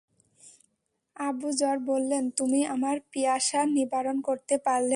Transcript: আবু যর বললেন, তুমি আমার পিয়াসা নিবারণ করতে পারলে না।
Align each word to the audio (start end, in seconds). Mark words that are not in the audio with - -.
আবু 1.15 1.47
যর 1.51 1.77
বললেন, 1.81 2.23
তুমি 2.29 2.59
আমার 2.65 2.95
পিয়াসা 3.11 3.61
নিবারণ 3.65 4.17
করতে 4.21 4.55
পারলে 4.57 4.79
না। 4.79 4.89